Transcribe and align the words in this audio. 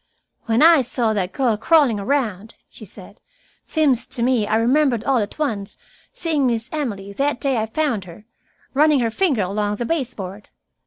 "When 0.47 0.63
I 0.63 0.81
saw 0.81 1.13
that 1.13 1.31
girl 1.31 1.55
crawling 1.57 1.99
around," 1.99 2.55
she 2.71 2.85
said, 2.85 3.21
"seems 3.63 4.07
to 4.07 4.23
me 4.23 4.47
I 4.47 4.55
remembered 4.55 5.03
all 5.03 5.19
at 5.19 5.37
once 5.37 5.77
seeing 6.11 6.47
Miss 6.47 6.69
Emily, 6.71 7.13
that 7.13 7.39
day 7.39 7.57
I 7.57 7.67
found 7.67 8.05
her, 8.05 8.25
running 8.73 9.01
her 9.01 9.11
finger 9.11 9.43
along 9.43 9.75
the 9.75 9.85
baseboard. 9.85 10.49